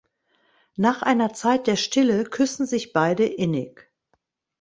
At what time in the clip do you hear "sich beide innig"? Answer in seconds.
2.65-3.91